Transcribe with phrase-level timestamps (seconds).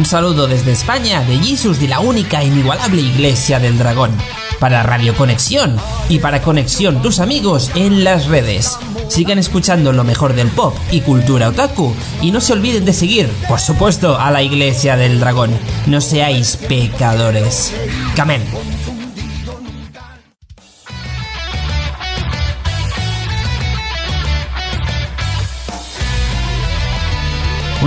[0.00, 4.10] Un saludo desde España de Jesus de la única e inigualable Iglesia del Dragón.
[4.58, 5.76] Para Radio Conexión
[6.08, 8.78] y para Conexión tus amigos en las redes.
[9.08, 13.28] Sigan escuchando lo mejor del pop y cultura otaku y no se olviden de seguir,
[13.46, 15.50] por supuesto, a la Iglesia del Dragón.
[15.84, 17.74] No seáis pecadores.
[18.16, 18.69] Camen.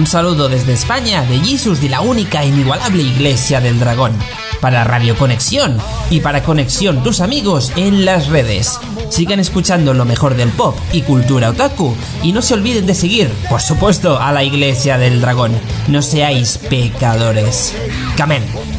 [0.03, 4.11] Un saludo desde España de Jesus de la única e inigualable Iglesia del Dragón.
[4.59, 5.77] Para Radio Conexión
[6.09, 8.81] y para Conexión tus amigos en las redes.
[9.07, 13.29] Sigan escuchando lo mejor del pop y cultura otaku y no se olviden de seguir,
[13.49, 15.53] por supuesto, a la Iglesia del Dragón.
[15.87, 17.73] No seáis pecadores.
[18.17, 18.72] Camen.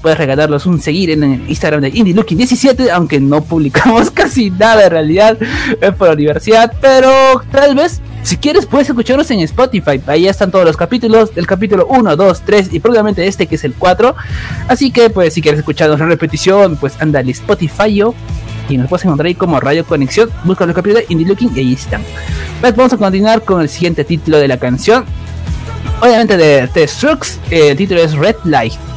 [0.00, 4.90] Puedes regalarlos un seguir en el Instagram de IndieLooking17, aunque no publicamos casi nada en
[4.90, 5.38] realidad
[5.98, 7.10] por la universidad, pero
[7.50, 11.86] tal vez si quieres puedes escucharnos en Spotify, ahí están todos los capítulos, del capítulo
[11.86, 14.14] 1, 2, 3 y probablemente este que es el 4,
[14.68, 18.02] así que pues si quieres escucharnos en repetición, pues anda al Spotify
[18.68, 21.60] y nos puedes encontrar ahí como Radio Conexión, busca los capítulos de Indie Looking y
[21.60, 22.02] ahí están.
[22.60, 25.04] Pues vamos a continuar con el siguiente título de la canción,
[26.00, 28.89] obviamente de The Strokes, el título es Red Light.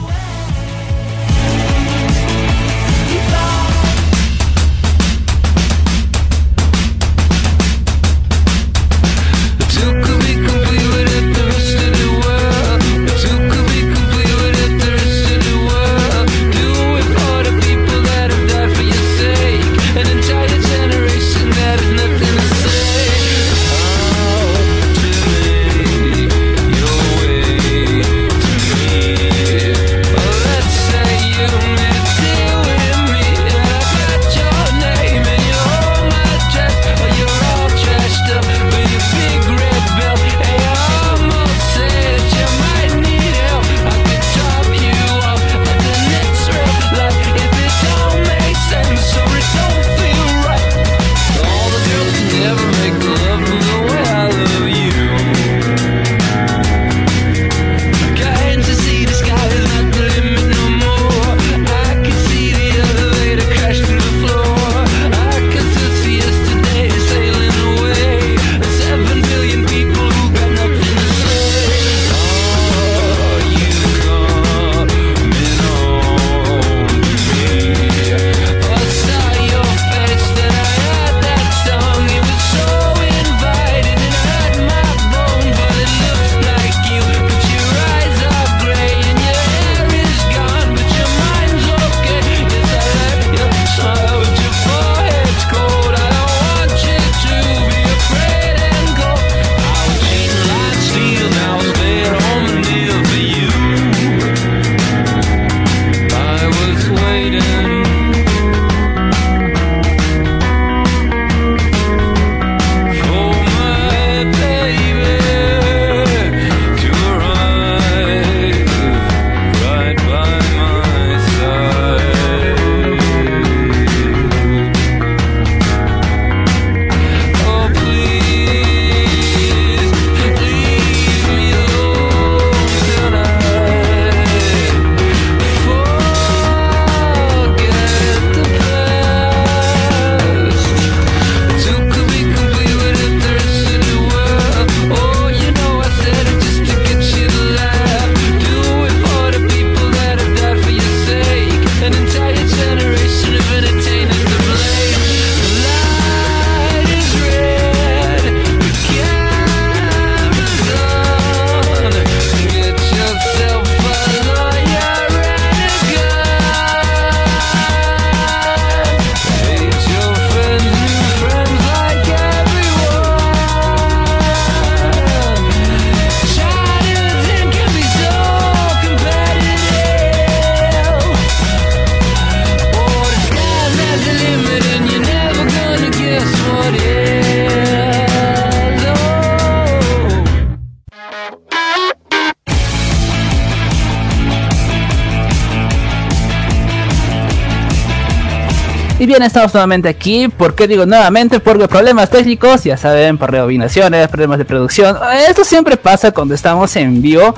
[199.04, 200.30] Y bien, estamos nuevamente aquí.
[200.30, 201.42] ¿Por qué digo nuevamente?
[201.42, 204.96] Porque problemas técnicos, ya saben, por rebobinaciones, problemas de producción.
[205.28, 207.36] Esto siempre pasa cuando estamos en vivo.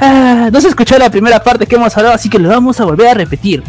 [0.00, 2.84] Ah, no se escuchó la primera parte que hemos hablado, así que lo vamos a
[2.84, 3.64] volver a repetir.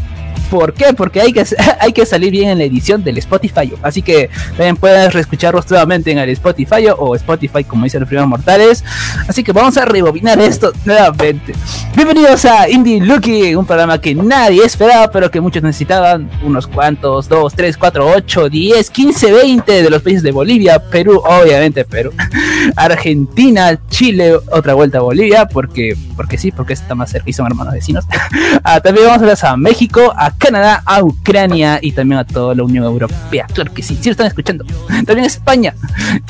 [0.50, 0.94] ¿Por qué?
[0.94, 1.44] Porque hay que,
[1.80, 3.74] hay que salir bien en la edición del Spotify.
[3.81, 8.30] Así que también pueden reescucharlos nuevamente en el Spotify o Spotify, como dicen los primeros
[8.30, 8.83] mortales.
[9.27, 11.53] Así que vamos a rebobinar esto nuevamente.
[11.95, 16.30] Bienvenidos a Indie Lucky, un programa que nadie esperaba, pero que muchos necesitaban.
[16.44, 21.21] Unos cuantos, 2, 3, 4, 8, 10, 15, 20 de los países de Bolivia, Perú,
[21.25, 22.12] obviamente Perú,
[22.75, 27.48] Argentina, Chile, otra vuelta a Bolivia, porque, porque sí, porque está más cerca y son
[27.48, 28.06] hermanos vecinos.
[28.63, 32.64] ah, también vamos a a México, a Canadá, a Ucrania y también a toda la
[32.64, 33.48] Unión Europea.
[33.54, 34.66] Claro que sí, sí lo están escuchando.
[35.06, 35.74] También a España,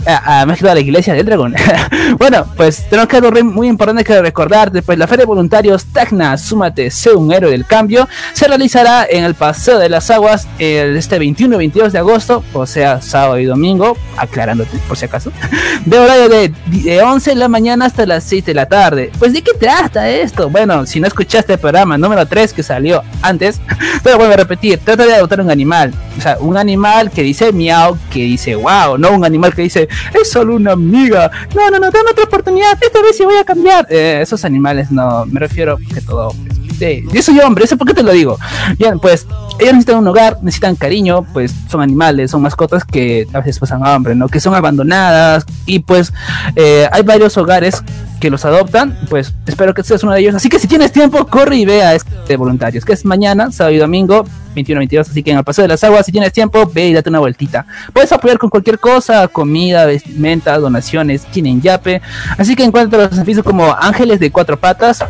[0.06, 1.56] a, México, a la Iglesia del Dragón.
[2.18, 4.72] bueno, pues tenemos que algo muy importante que recordar.
[4.72, 9.24] Después, la Feria de Voluntarios Tacna, súmate, sé un héroe del cambio, se realizará en
[9.24, 13.40] el Paseo de las Aguas el, este 21 y 22 de agosto, o sea, sábado
[13.40, 15.31] y domingo, aclarándote por si acaso,
[15.86, 19.12] de horario de, de 11 de la mañana hasta las 6 de la tarde.
[19.19, 20.50] Pues, ¿de qué trata esto?
[20.50, 23.60] Bueno, si no escuchaste el programa número 3 que salió antes,
[24.03, 25.94] pero vuelvo a repetir, trata de adoptar un animal.
[26.18, 29.88] O sea, un animal que dice miau, que dice wow, no un animal que dice
[30.13, 31.31] es solo una amiga.
[31.56, 33.88] No, no, no, dame otra oportunidad, esta vez sí voy a cambiar.
[33.89, 36.33] Eh, esos animales no, me refiero que todo.
[36.77, 38.38] Sí, yo soy hombre, ¿eso por qué te lo digo?
[38.77, 39.25] Bien, pues
[39.59, 43.86] ellos necesitan un hogar, necesitan cariño, pues son animales, son mascotas que a veces pasan
[43.86, 44.27] hambre, ¿no?
[44.27, 46.12] Que son abandonadas y pues
[46.57, 47.81] eh, hay varios hogares
[48.19, 50.35] que los adoptan, pues espero que seas uno de ellos.
[50.35, 53.75] Así que si tienes tiempo, corre y ve a este voluntarios, que es mañana, sábado
[53.75, 54.25] y domingo,
[54.56, 57.09] 21-22, así que en el Paseo de las Aguas, si tienes tiempo, ve y date
[57.09, 57.65] una vueltita.
[57.94, 62.01] Puedes apoyar con cualquier cosa, comida, vestimenta, donaciones, tienen yape.
[62.38, 65.03] Así que encuentra los servicios como Ángeles de Cuatro Patas.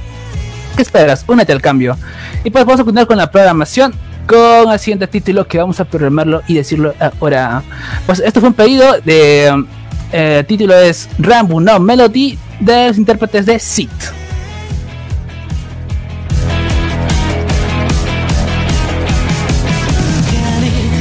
[0.75, 1.23] ¿Qué esperas?
[1.27, 1.97] Únete al cambio.
[2.43, 3.93] Y pues vamos a continuar con la programación
[4.25, 7.63] con el siguiente título que vamos a programarlo y decirlo ahora.
[8.05, 9.65] Pues esto fue un pedido de...
[10.14, 13.90] El eh, título es Rambo No Melody de los intérpretes de Sid.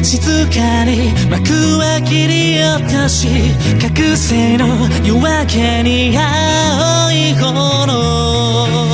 [0.01, 0.17] 静
[0.47, 3.27] かに幕は切り落とし
[3.79, 4.65] 覚醒の
[5.05, 8.92] 夜明けに青い炎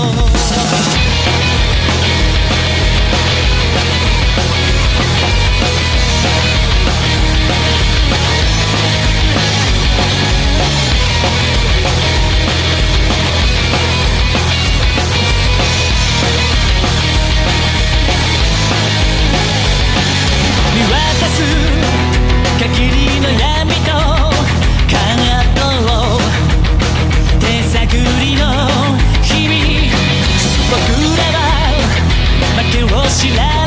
[33.21, 33.60] chinelo.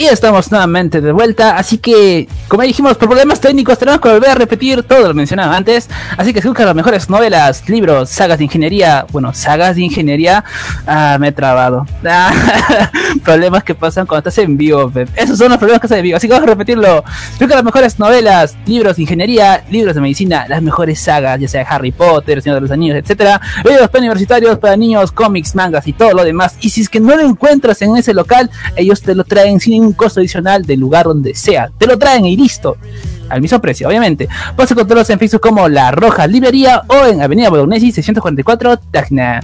[0.00, 4.30] Y estamos nuevamente de vuelta, así que, como dijimos, por problemas técnicos tenemos que volver
[4.30, 5.90] a repetir todo lo mencionado antes.
[6.16, 10.42] Así que si buscan las mejores novelas, libros, sagas de ingeniería, bueno, sagas de ingeniería,
[10.86, 11.86] ah, me he trabado.
[13.24, 14.90] Problemas que pasan cuando estás en vivo.
[15.16, 17.04] Esos son los problemas que estás en vivo, así que vamos a repetirlo.
[17.38, 21.66] Busca las mejores novelas, libros de ingeniería, libros de medicina, las mejores sagas, ya sea
[21.68, 26.14] Harry Potter, Señor de los Anillos, etcétera, libros universitarios para niños, cómics, mangas y todo
[26.14, 26.56] lo demás.
[26.62, 29.89] Y si es que no lo encuentras en ese local, ellos te lo traen sin
[29.90, 31.70] ningún costo adicional del lugar donde sea.
[31.76, 32.76] Te lo traen y listo.
[33.28, 34.28] Al mismo precio, obviamente.
[34.56, 39.40] Puedes encontrarlos en Facebook como La Roja Librería o en Avenida Bolognesi 644 Tacna.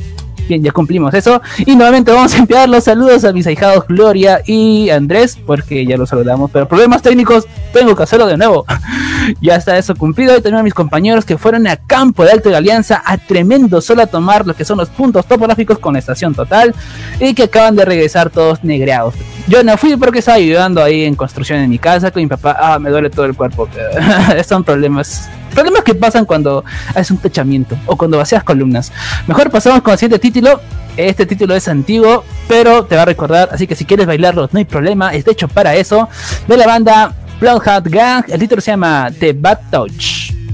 [0.48, 1.42] Bien, ya cumplimos eso.
[1.58, 5.96] Y nuevamente vamos a enviar los saludos a mis ahijados Gloria y Andrés, porque ya
[5.96, 6.50] los saludamos.
[6.50, 8.64] Pero problemas técnicos, tengo que hacerlo de nuevo.
[9.40, 10.36] ya está eso cumplido.
[10.36, 13.80] Y también a mis compañeros que fueron a Campo de Alto de Alianza a tremendo
[13.80, 16.74] solo a tomar lo que son los puntos topográficos con la estación total.
[17.20, 19.14] Y que acaban de regresar todos negreados.
[19.48, 22.56] Yo no fui porque estaba ayudando ahí en construcción en mi casa con mi papá.
[22.58, 23.68] Ah, me duele todo el cuerpo.
[24.48, 28.92] Son problemas problemas que pasan cuando haces un techamiento o cuando vacías columnas.
[29.26, 30.60] Mejor pasamos con el siguiente título.
[30.98, 34.58] Este título es antiguo, pero te va a recordar, así que si quieres bailarlo, no
[34.58, 36.08] hay problema, es de hecho para eso.
[36.46, 40.45] De la banda Bloodhound Gang, el título se llama The Bad Touch.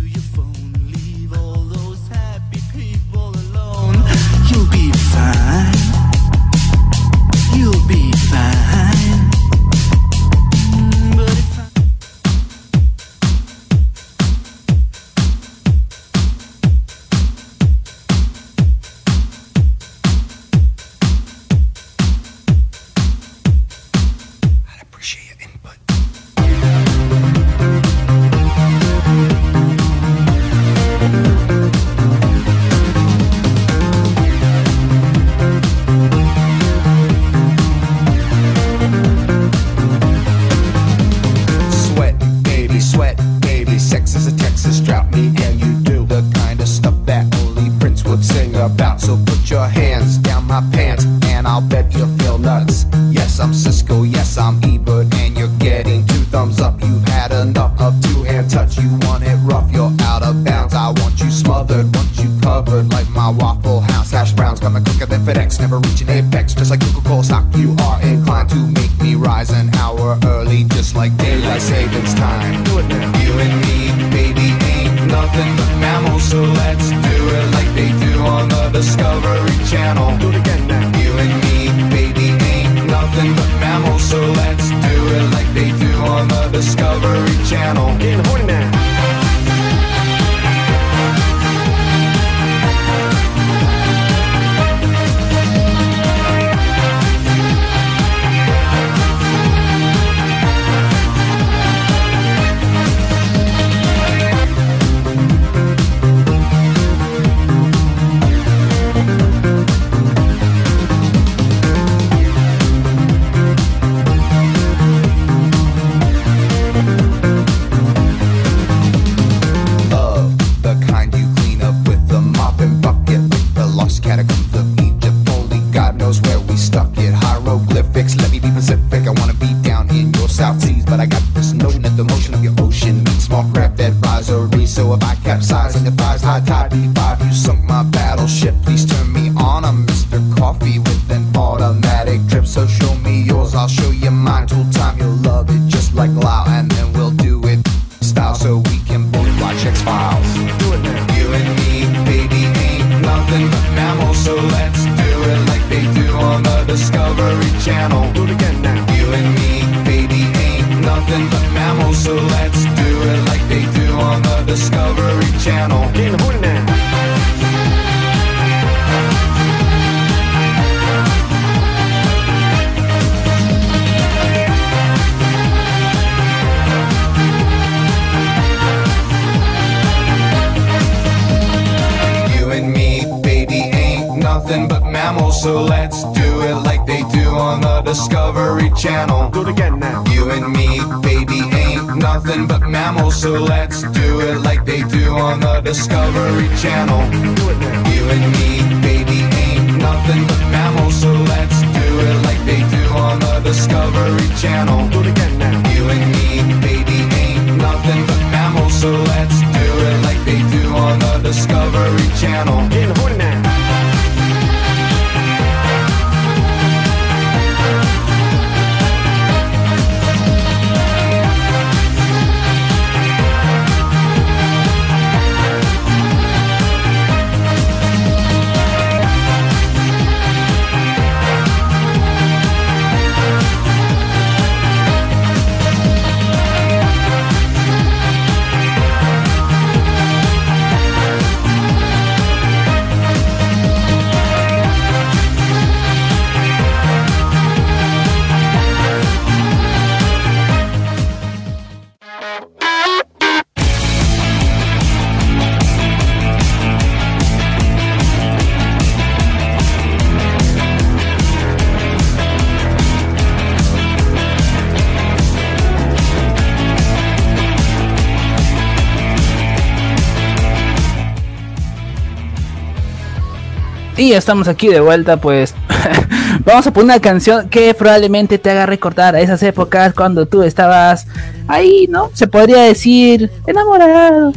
[274.16, 275.54] Estamos aquí de vuelta, pues
[276.44, 280.42] vamos a poner una canción que probablemente te haga recordar a esas épocas cuando tú
[280.42, 281.06] estabas
[281.48, 282.10] ahí, ¿no?
[282.12, 284.32] Se podría decir enamorado.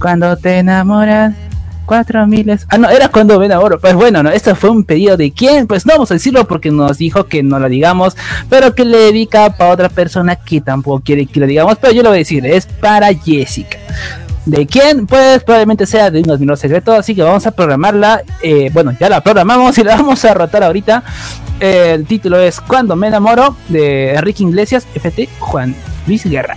[0.00, 1.34] Cuando te enamoras,
[1.86, 2.66] cuatro miles.
[2.70, 3.78] Ah, no, era cuando me enamoro.
[3.78, 5.66] Pues bueno, no, esto fue un pedido de quién.
[5.66, 8.16] Pues no vamos a decirlo porque nos dijo que no lo digamos,
[8.48, 11.78] pero que le dedica para otra persona que tampoco quiere que lo digamos.
[11.80, 13.78] Pero yo lo voy a decir, es para Jessica.
[14.46, 15.06] ¿De quién?
[15.06, 18.22] Pues probablemente sea de unos minutos secretos, así que vamos a programarla.
[18.42, 21.02] eh, bueno, ya la programamos y la vamos a rotar ahorita.
[21.60, 25.74] El título es Cuando me enamoro de Enrique Iglesias, FT Juan
[26.06, 26.56] Luis Guerra.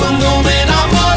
[0.00, 1.09] cuando me enamoro,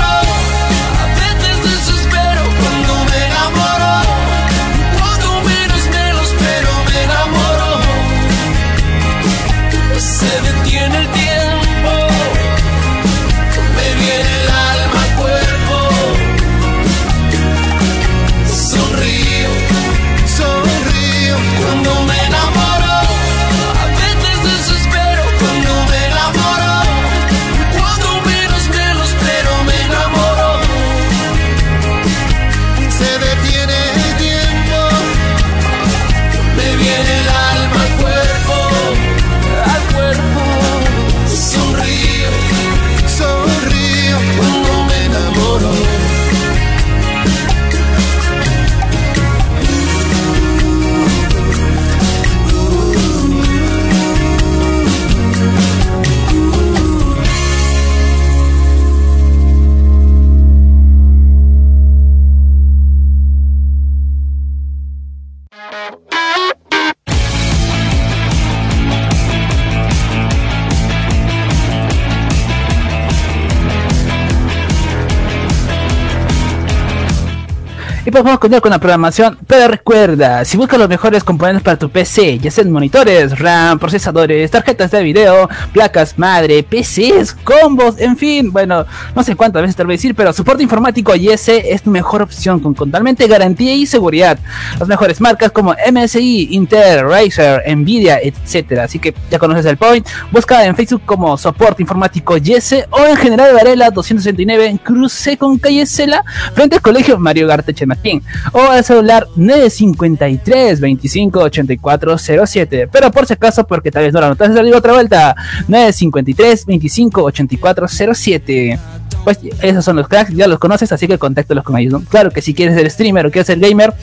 [78.13, 79.39] pues vamos a continuar con la programación.
[79.47, 84.51] Pero recuerda, si buscas los mejores componentes para tu PC, ya sean monitores, RAM, procesadores,
[84.51, 89.81] tarjetas de video, placas madre, PCs, combos, en fin, bueno, no sé cuántas veces te
[89.81, 93.73] lo voy a decir, pero soporte informático YS es tu mejor opción con totalmente garantía
[93.73, 94.37] y seguridad.
[94.79, 98.83] Las mejores marcas como MSI, Intel, Razer, Nvidia, etcétera.
[98.83, 100.07] Así que ya conoces el point.
[100.31, 105.57] Busca en Facebook como soporte informático YS o en General Varela 269 en Cruce con
[105.57, 106.23] calle Cela
[106.53, 107.73] frente al colegio Mario Garte
[108.03, 114.13] Chemaquín o al celular 953 25 84 07 pero por si acaso porque tal vez
[114.13, 115.35] no la notaste digo otra vuelta
[115.67, 118.79] 953 25 84 07
[119.23, 122.01] pues esos son los cracks, ya los conoces, así que contáctalos con ellos.
[122.09, 123.93] Claro que si quieres ser streamer o quieres ser gamer,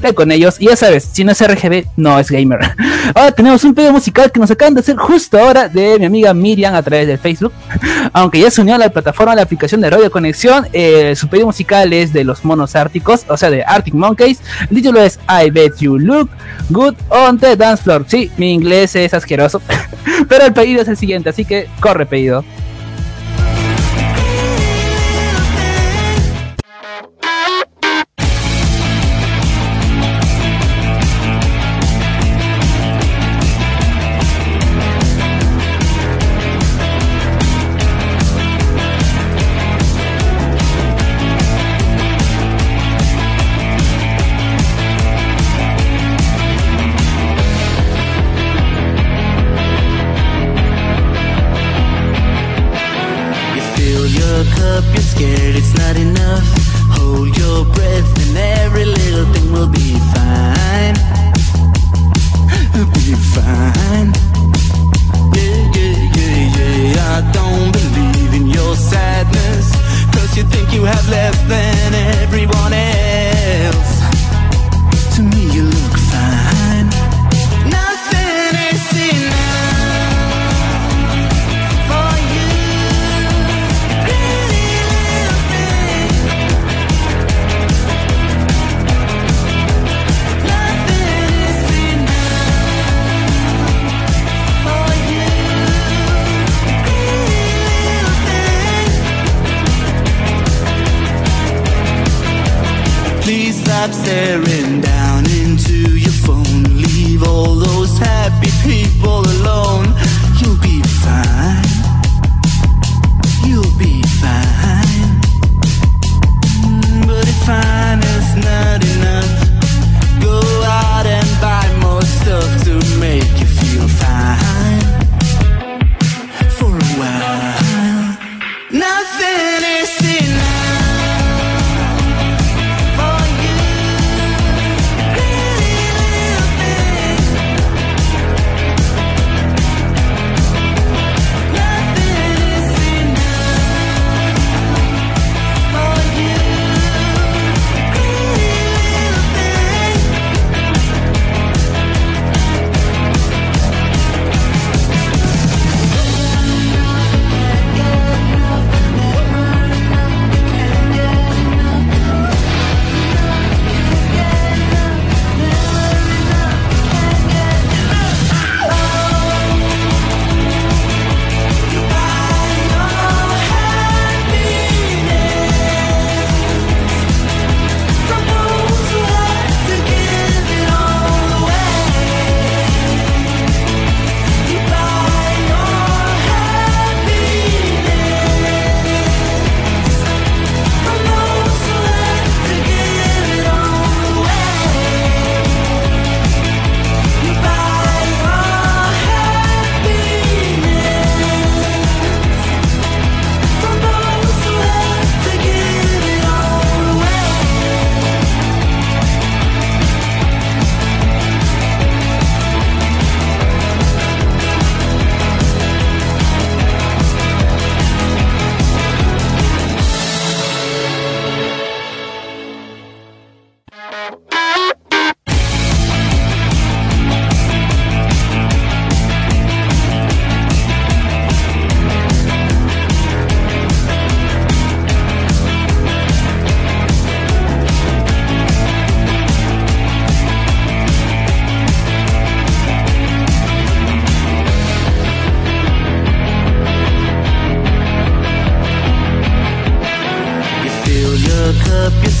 [0.00, 0.56] ve con ellos.
[0.60, 2.60] Y ya sabes, si no es RGB, no es gamer.
[3.14, 6.34] Ahora tenemos un pedido musical que nos acaban de hacer justo ahora de mi amiga
[6.34, 7.52] Miriam a través de Facebook.
[8.12, 11.28] Aunque ya se unió a la plataforma, a la aplicación de Radio Conexión, eh, su
[11.28, 14.40] pedido musical es de los monos árticos, o sea, de Arctic Monkeys.
[14.62, 16.30] El título es I Bet You Look
[16.70, 18.04] Good on the Dance Floor.
[18.08, 19.62] Sí, mi inglés es asqueroso,
[20.28, 22.44] pero el pedido es el siguiente, así que corre pedido.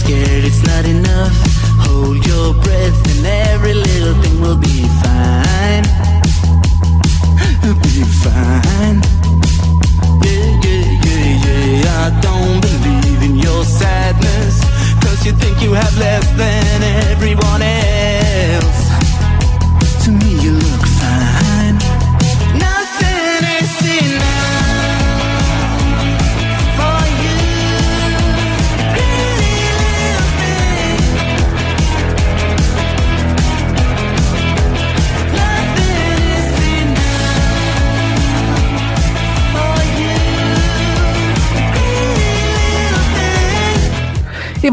[0.06, 0.65] scared it's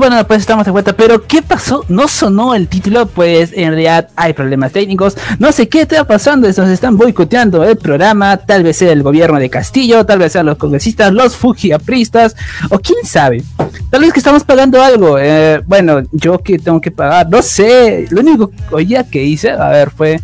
[0.09, 0.91] bueno, pues estamos de vuelta.
[0.91, 1.85] Pero, ¿qué pasó?
[1.87, 5.15] No sonó el título, pues en realidad hay problemas técnicos.
[5.39, 6.45] No sé qué está pasando.
[6.45, 8.35] Nos están boicoteando el programa.
[8.35, 12.35] Tal vez sea el gobierno de Castillo, tal vez sean los congresistas, los fujiapristas,
[12.69, 13.43] o quién sabe.
[13.89, 15.17] Tal vez que estamos pagando algo.
[15.17, 18.05] Eh, bueno, yo que tengo que pagar, no sé.
[18.09, 18.51] Lo único
[19.09, 20.19] que hice, a ver, fue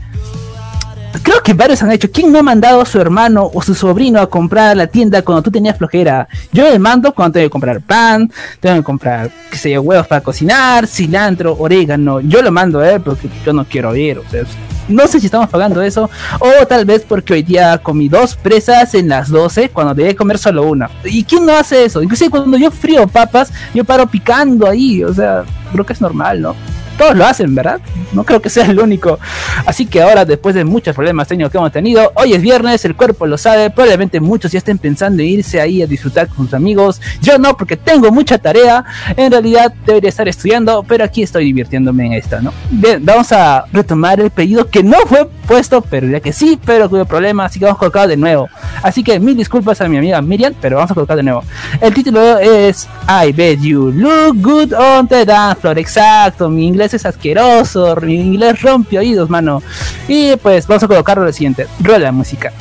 [1.23, 2.11] Creo que varios han hecho.
[2.11, 5.21] ¿Quién no ha mandado a su hermano o su sobrino a comprar a la tienda
[5.21, 6.27] cuando tú tenías flojera?
[6.51, 10.07] Yo le mando cuando tengo que comprar pan, tengo que comprar, qué sé yo, huevos
[10.07, 12.19] para cocinar, cilantro, orégano.
[12.21, 14.19] Yo lo mando, eh, porque yo no quiero ir.
[14.19, 14.43] O sea,
[14.87, 16.09] no sé si estamos pagando eso.
[16.39, 20.37] O tal vez porque hoy día comí dos presas en las 12 cuando debía comer
[20.37, 20.89] solo una.
[21.05, 22.01] ¿Y quién no hace eso?
[22.01, 25.03] Inclusive cuando yo frío papas, yo paro picando ahí.
[25.03, 26.55] O sea, creo que es normal, ¿no?
[26.99, 27.79] Todos lo hacen, ¿verdad?
[28.11, 29.17] No creo que sea el único.
[29.65, 32.95] Así que ahora, después de muchos problemas técnicos que hemos tenido, hoy es viernes, el
[32.95, 36.53] cuerpo lo sabe, probablemente muchos ya estén pensando en irse ahí a disfrutar con sus
[36.53, 37.01] amigos.
[37.21, 38.83] Yo no, porque tengo mucha tarea.
[39.15, 42.51] En realidad debería estar estudiando, pero aquí estoy divirtiéndome en esta, ¿no?
[42.69, 46.89] Bien, vamos a retomar el pedido que no fue puesto, pero ya que sí, pero
[46.89, 48.49] tuve problemas, así que vamos a colocar de nuevo.
[48.83, 51.43] Así que mil disculpas a mi amiga Miriam, pero vamos a colocar de nuevo.
[51.79, 55.79] El título es I bet you look good on the dance floor.
[55.79, 59.61] Exacto, mi inglés es asqueroso, mi inglés rompe oídos, mano.
[60.07, 62.51] Y pues vamos a colocarlo lo siguiente, rueda la música.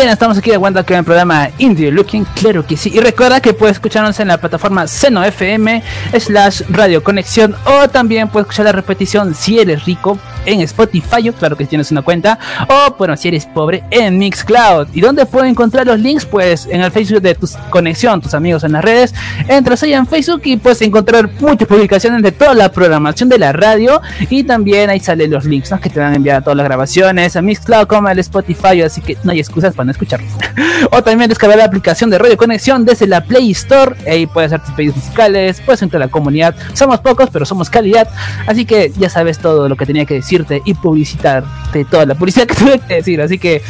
[0.00, 2.90] Bien, estamos aquí de vuelta con el programa Indie Looking, claro que sí.
[2.94, 5.82] Y recuerda que puedes escucharnos en la plataforma Seno FM
[6.18, 11.56] slash Radio Conexión o también puedes escuchar la repetición si eres rico en Spotify, claro
[11.56, 14.88] que tienes una cuenta, o bueno, si eres pobre, en Mixcloud.
[14.92, 16.24] ¿Y dónde puedo encontrar los links?
[16.24, 19.14] Pues en el Facebook de tu conexión, tus amigos en las redes.
[19.48, 23.52] Entras ahí en Facebook y puedes encontrar muchas publicaciones de toda la programación de la
[23.52, 26.64] radio y también ahí salen los links que te van a enviar a todas las
[26.64, 30.30] grabaciones, a Mixcloud como al Spotify, así que no hay excusas para no escucharlos.
[30.90, 34.64] o también descargar la aplicación de Radio Conexión desde la Play Store, ahí puedes hacer
[34.66, 36.54] tus pedidos musicales, puedes entrar a la comunidad.
[36.74, 38.08] Somos pocos, pero somos calidad,
[38.46, 42.46] así que ya sabes todo lo que tenía que decirte y publicitarte toda la publicidad
[42.46, 43.62] que tuve que decir, así que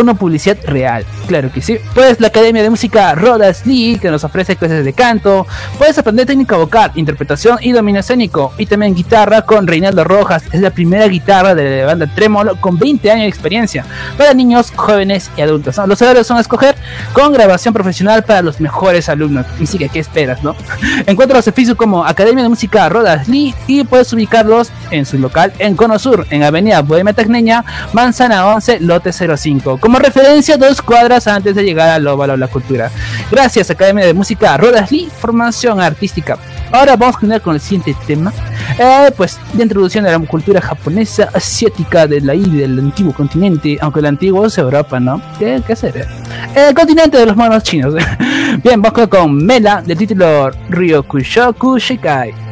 [0.00, 1.76] una publicidad real, claro que sí.
[1.94, 5.46] Pues la Academia de Música Rodas Lee, que nos ofrece clases de canto,
[5.78, 10.60] puedes aprender técnica vocal, interpretación y dominio escénico, y también guitarra con Reinaldo Rojas, es
[10.62, 13.84] la primera guitarra de la banda Tremolo con 20 años de experiencia,
[14.16, 15.76] para niños, jóvenes y adultos.
[15.86, 16.76] Los horarios son a escoger
[17.12, 19.44] con grabación profesional para los mejores alumnos.
[19.62, 20.56] Así que, ¿qué esperas, no?
[21.06, 25.52] Encuentros en Facebook como Academia de Música Rodas Lee y puedes ubicarlos en su local
[25.58, 31.26] en Cono Sur, en Avenida Bohemia Tecneña, Manzana 11, Lote 05 como referencia dos cuadras
[31.26, 32.90] antes de llegar al óvalo la cultura.
[33.30, 36.38] Gracias Academia de Música Rodas Lee, formación artística.
[36.72, 38.32] Ahora vamos a continuar con el siguiente tema,
[38.78, 43.78] eh, pues de introducción a la cultura japonesa, asiática de la isla del antiguo continente,
[43.80, 45.22] aunque el antiguo es Europa, ¿no?
[45.38, 46.06] ¿Qué, qué hacer?
[46.54, 47.94] El continente de los monos chinos.
[48.62, 52.43] Bien, vamos con Mela del título Ryokushoku Shikai.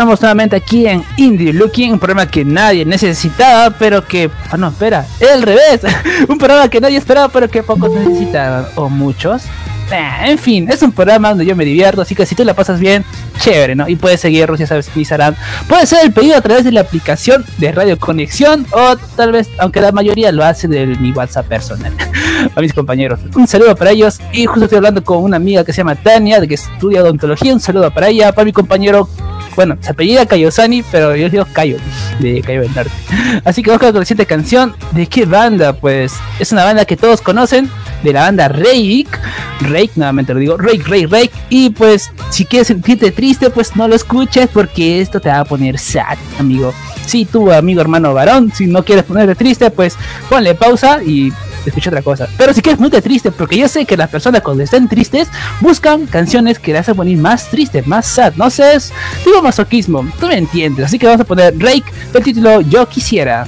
[0.00, 4.30] Estamos nuevamente aquí en Indie Looking, un programa que nadie necesitaba, pero que.
[4.50, 5.82] Ah, no, espera, es al revés.
[6.28, 9.42] un programa que nadie esperaba, pero que pocos necesitaban, o muchos.
[9.92, 12.54] Eh, en fin, es un programa donde yo me divierto, así que si tú la
[12.54, 13.04] pasas bien,
[13.40, 13.86] chévere, ¿no?
[13.88, 15.34] Y puedes seguirnos, ya sabes, Instagram.
[15.68, 19.50] Puede ser el pedido a través de la aplicación de Radio Conexión, o tal vez,
[19.58, 21.92] aunque la mayoría lo hace de mi WhatsApp personal.
[22.56, 23.20] a mis compañeros.
[23.34, 24.18] Un saludo para ellos.
[24.32, 27.52] Y justo estoy hablando con una amiga que se llama Tania, de que estudia odontología.
[27.52, 29.10] Un saludo para ella, para mi compañero
[29.56, 31.76] bueno, se apellida Kayosani, pero yo digo Kayo,
[32.18, 32.70] de Kayo del.
[33.44, 34.74] Así que vamos con la siguiente canción.
[34.92, 35.72] ¿De qué banda?
[35.72, 37.70] Pues es una banda que todos conocen,
[38.02, 39.08] de la banda Rake.
[39.60, 41.30] Rake, nuevamente lo digo, Rake, Rake, Rake.
[41.48, 45.44] Y pues, si quieres sentirte triste, pues no lo escuches porque esto te va a
[45.44, 46.72] poner sad, amigo.
[47.06, 49.96] Si tu amigo hermano varón, si no quieres ponerte triste, pues
[50.28, 51.32] ponle pausa y
[51.66, 52.28] Escuché otra cosa.
[52.36, 55.28] Pero sí que es muy triste, porque yo sé que las personas cuando están tristes
[55.60, 58.34] buscan canciones que las hacen poner más tristes, más sad.
[58.36, 58.92] No sé, es
[59.24, 60.86] tipo masoquismo, tú me entiendes.
[60.86, 63.46] Así que vamos a poner Rake del título Yo Quisiera.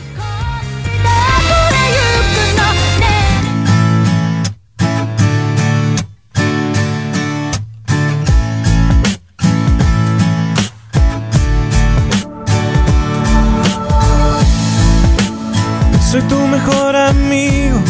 [16.10, 17.81] Soy tu mejor amigo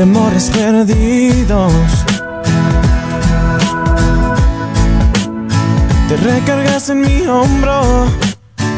[0.00, 1.72] de perdidos.
[6.08, 8.06] Te recargas en mi hombro,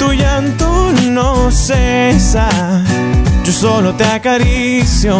[0.00, 2.48] tu llanto no cesa.
[3.44, 5.16] Yo solo te acaricio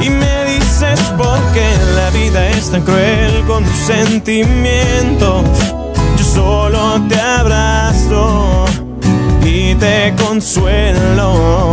[0.00, 5.44] y me dices por qué la vida es tan cruel con tus sentimientos.
[6.18, 8.64] Yo solo te abrazo
[9.44, 11.72] y te consuelo.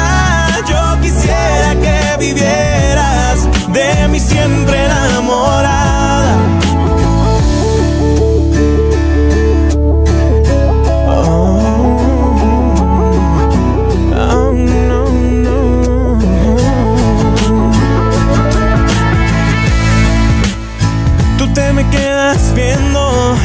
[2.21, 6.37] Vivieras de mí siempre enamorada.
[21.39, 23.35] Tú te me quedas viendo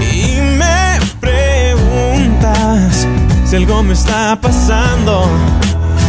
[0.00, 3.06] y me preguntas
[3.44, 5.30] si algo me está pasando.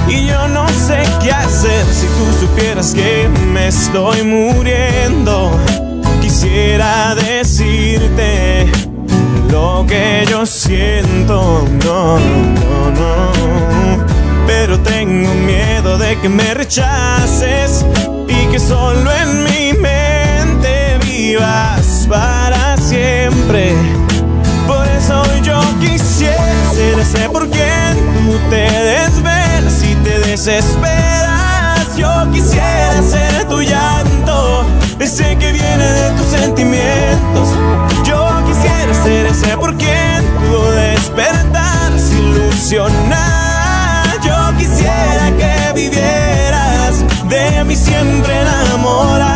[0.10, 5.52] Y yo no sé qué hacer si tú supieras que me estoy muriendo.
[6.22, 8.68] Quisiera decirte
[9.52, 13.32] lo que yo siento, no, no, no.
[14.48, 17.86] Pero tengo miedo de que me rechaces
[18.28, 23.74] y que solo en mi mente vivas para siempre.
[24.68, 27.98] Por eso yo quisiera ser ese por quien
[28.28, 29.09] tú te te
[30.46, 31.98] desesperas.
[31.98, 34.66] Yo quisiera ser tu llanto,
[34.98, 37.50] ese que viene de tus sentimientos.
[38.06, 44.16] Yo quisiera ser ese por quien tú despertaras ilusionada.
[44.24, 49.29] Yo quisiera que vivieras de mí siempre enamorada.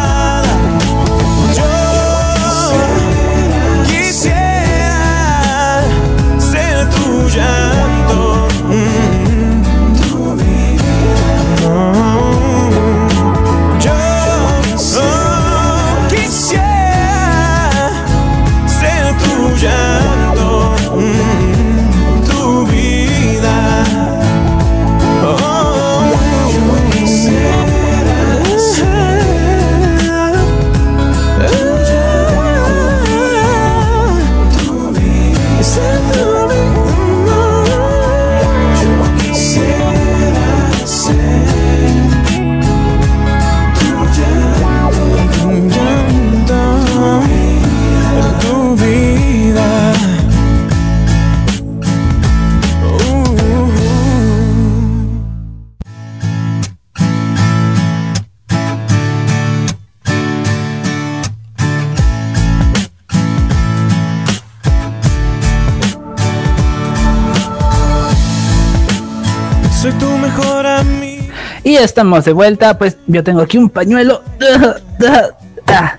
[71.94, 74.24] Estamos de vuelta, pues yo tengo aquí un pañuelo.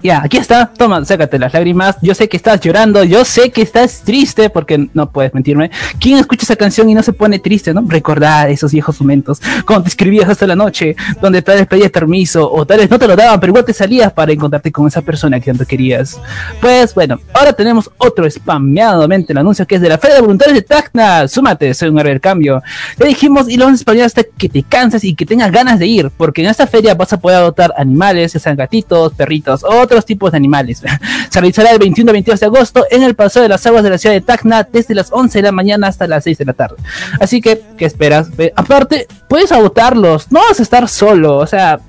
[0.04, 0.66] Ya, aquí está.
[0.66, 1.96] Toma, sácate las lágrimas.
[2.02, 5.70] Yo sé que estás llorando, yo sé que estás triste, porque no puedes mentirme.
[5.98, 7.82] ¿Quién escucha esa canción y no se pone triste, no?
[7.88, 12.52] Recordar esos viejos momentos, cuando te escribías hasta la noche, donde tal vez pedías permiso,
[12.52, 15.00] o tal vez no te lo daban, pero igual te salías para encontrarte con esa
[15.00, 16.20] persona que tanto querías.
[16.60, 20.56] Pues bueno, ahora tenemos otro spameadamente el anuncio que es de la Feria de Voluntarios
[20.56, 21.26] de Tacna.
[21.28, 22.62] Súmate, soy un del cambio.
[22.98, 25.78] Le dijimos y lo vamos a spamear hasta que te canses y que tengas ganas
[25.78, 29.64] de ir, porque en esta feria vas a poder adoptar animales, ya sean gatitos, perritos,
[29.64, 30.82] otros tipos de animales.
[31.30, 33.98] Se realizará el 21 22 de agosto en el Paseo de las Aguas de la
[33.98, 36.76] ciudad de Tacna desde las 11 de la mañana hasta las 6 de la tarde.
[37.20, 38.28] Así que, ¿qué esperas?
[38.56, 41.80] Aparte, puedes adoptarlos, no vas a estar solo, o sea,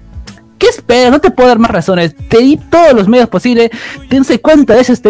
[0.58, 1.12] ¿qué esperas?
[1.12, 2.16] No te puedo dar más razones.
[2.30, 3.70] Te di todos los medios posibles.
[4.10, 5.10] Tense cuántas veces te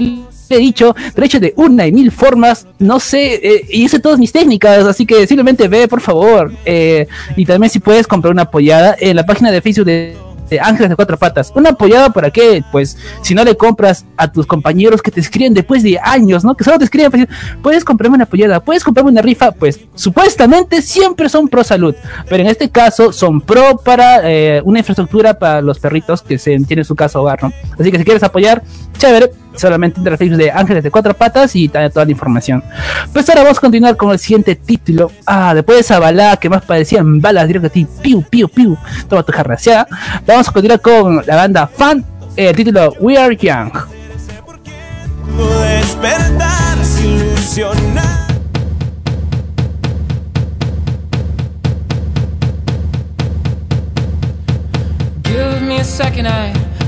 [0.49, 3.99] he dicho, te he hecho de una y mil formas, no sé, eh, y hice
[3.99, 6.51] todas mis técnicas, así que simplemente ve, por favor.
[6.65, 10.17] Eh, y también si puedes comprar una apoyada en la página de Facebook de
[10.61, 11.51] Ángeles de Cuatro Patas.
[11.55, 12.63] Una apoyada para qué?
[12.71, 16.55] Pues si no le compras a tus compañeros que te escriben después de años, ¿no?
[16.55, 17.27] Que solo te escriben, pues,
[17.61, 21.95] puedes comprarme una apoyada, puedes comprarme una rifa, pues supuestamente siempre son pro salud,
[22.29, 26.57] pero en este caso son pro para eh, una infraestructura para los perritos que se
[26.59, 27.51] tienen su casa hogar, ¿no?
[27.77, 28.63] Así que si quieres apoyar,
[28.97, 32.63] chévere, solamente Facebook de Ángeles de Cuatro Patas y toda la información.
[33.11, 35.11] Pues ahora vamos a continuar con el siguiente título.
[35.25, 38.77] Ah, después de esa balada que más parecían balas directo a ti, piu, piu, piu,
[39.07, 39.87] toma tu jarraseada.
[40.25, 43.71] Vamos a continuar con la banda Fan, el título We Are Young.
[55.23, 56.74] Give me a second, I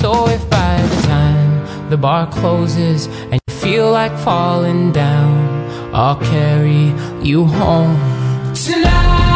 [0.00, 6.16] So if by the time the bar closes and you feel like falling down, I'll
[6.16, 7.98] carry you home
[8.54, 9.29] tonight.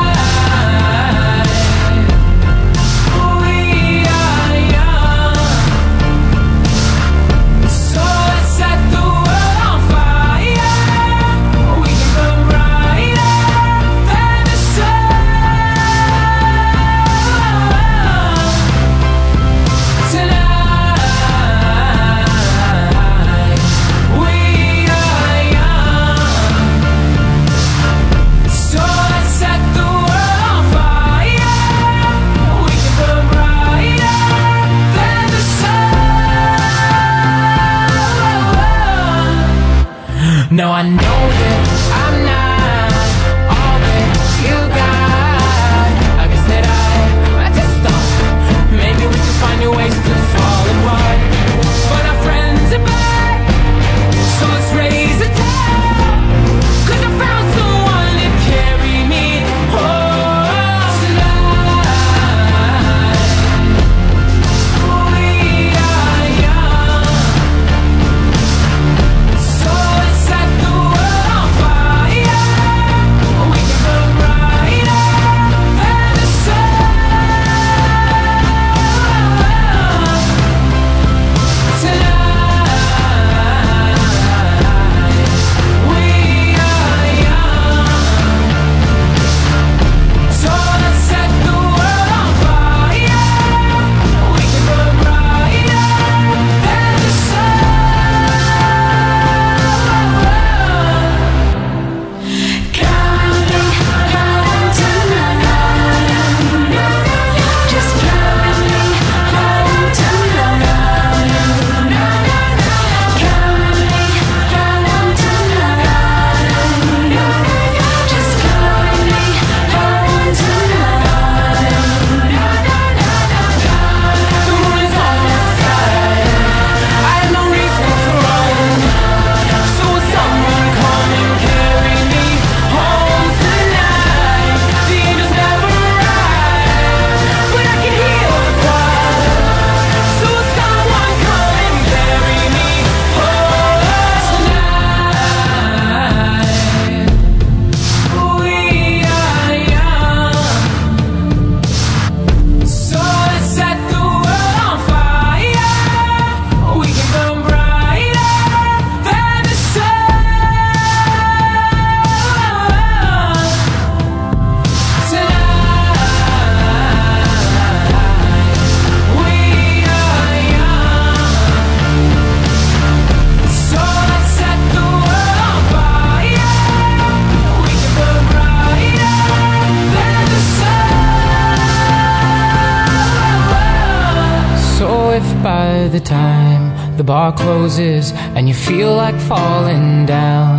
[185.94, 190.58] The time the bar closes and you feel like falling down,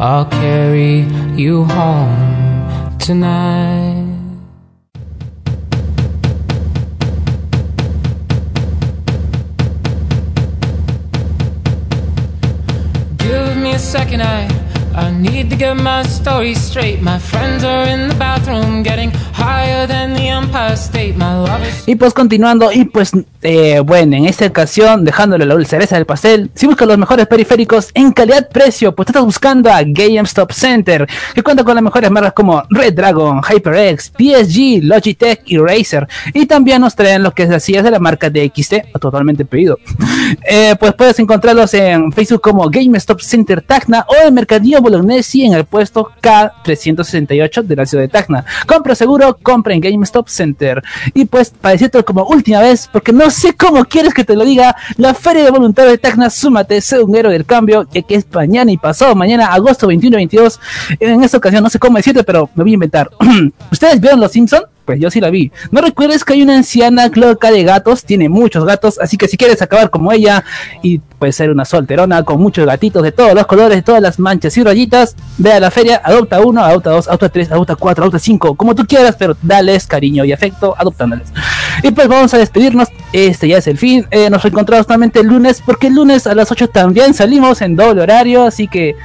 [0.00, 1.00] I'll carry
[1.34, 4.06] you home tonight.
[13.16, 14.58] Give me a second, I
[14.94, 17.00] I need to get my story straight.
[17.00, 19.10] My friends are in the bathroom getting
[21.86, 23.12] Y pues continuando, y pues
[23.42, 27.90] eh, bueno, en esta ocasión, dejándole la cereza del pastel, si buscas los mejores periféricos
[27.94, 32.62] en calidad-precio, pues estás buscando a GameStop Center, que cuenta con las mejores marcas como
[32.70, 36.08] Red Dragon, HyperX, PSG, Logitech y Razer.
[36.34, 39.78] Y también nos traen lo que es las de la marca DXT, totalmente pedido.
[40.50, 45.54] Eh, pues puedes encontrarlos en Facebook como GameStop Center Tacna o en Mercadillo Bolognesi en
[45.54, 48.44] el puesto K368 de la ciudad de Tacna.
[48.66, 50.82] Compra seguro, compra en GameStop Center.
[51.14, 54.44] Y pues, para decirte como última vez, porque no sé cómo quieres que te lo
[54.44, 58.14] diga, la Feria de Voluntarios de Tacna, súmate, sé un héroe del cambio, ya que
[58.14, 60.60] es mañana y pasado mañana, agosto 21 y 22.
[61.00, 63.10] En esta ocasión no sé cómo decirte, pero me voy a inventar.
[63.70, 64.62] ¿Ustedes vieron Los Simpson?
[64.88, 65.52] Pues yo sí la vi.
[65.70, 69.36] No recuerdes que hay una anciana loca de gatos, tiene muchos gatos, así que si
[69.36, 70.42] quieres acabar como ella
[70.82, 74.18] y puede ser una solterona con muchos gatitos de todos los colores, de todas las
[74.18, 78.04] manchas y rayitas, ve a la feria, adopta uno, adopta dos, adopta tres, adopta cuatro,
[78.04, 81.28] adopta cinco, como tú quieras, pero dales cariño y afecto adoptándoles.
[81.82, 85.26] Y pues vamos a despedirnos, este ya es el fin, Eh, nos reencontramos nuevamente el
[85.26, 88.96] lunes, porque el lunes a las 8 también salimos en doble horario, así que, eh,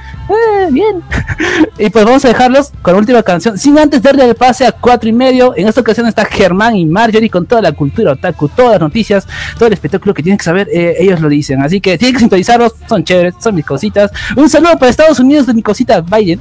[0.70, 1.02] bien.
[1.78, 4.72] y pues vamos a dejarlos con la última canción, sin antes darle el pase a
[4.72, 8.48] cuatro y medio, en esta ocasión está Germán y Marjorie con toda la cultura otaku,
[8.48, 9.26] todas las noticias,
[9.58, 12.20] todo el espectáculo que tienen que saber, eh, ellos lo dicen, así que tienen que
[12.20, 14.10] sintonizarlos, son chéveres, son mis cositas.
[14.36, 16.40] Un saludo para Estados Unidos de mi cosita Biden.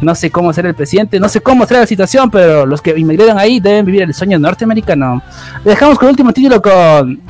[0.00, 2.98] No sé cómo ser el presidente, no sé cómo será la situación, pero los que
[2.98, 5.22] inmigraron ahí deben vivir el sueño norteamericano.
[5.64, 7.20] Dejamos con el último título con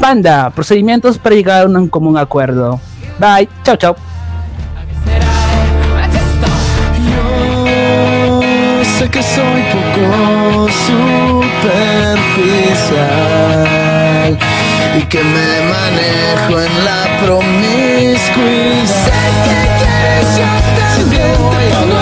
[0.00, 2.80] Panda, procedimientos para llegar a un común acuerdo.
[3.18, 3.96] Bye, chao, chao.
[7.06, 12.28] Yo sé que soy poco superficial
[14.98, 18.86] y que me manejo en la promiscuidad.
[18.86, 19.12] Sé
[19.44, 22.01] que quieres yo también